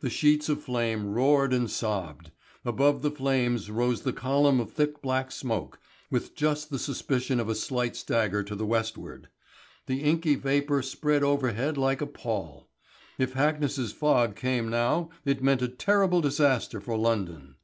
The 0.00 0.10
sheets 0.10 0.48
of 0.48 0.60
flame 0.64 1.06
roared 1.08 1.52
and 1.52 1.70
sobbed. 1.70 2.32
Above 2.64 3.02
the 3.02 3.12
flames 3.12 3.70
rose 3.70 4.02
the 4.02 4.12
column 4.12 4.58
of 4.58 4.72
thick 4.72 5.00
black 5.00 5.30
smoke, 5.30 5.78
with 6.10 6.34
just 6.34 6.68
the 6.68 6.80
suspicion 6.80 7.38
of 7.38 7.48
a 7.48 7.54
slight 7.54 7.94
stagger 7.94 8.42
to 8.42 8.56
the 8.56 8.66
westward. 8.66 9.28
The 9.86 10.02
inky 10.02 10.34
vapour 10.34 10.82
spread 10.82 11.22
overhead 11.22 11.78
like 11.78 12.00
a 12.00 12.08
pall. 12.08 12.68
If 13.18 13.34
Hackness's 13.34 13.92
fog 13.92 14.34
came 14.34 14.68
now 14.68 15.10
it 15.24 15.44
meant 15.44 15.62
a 15.62 15.68
terrible 15.68 16.20
disaster 16.20 16.80
for 16.80 16.96
London. 16.98 17.54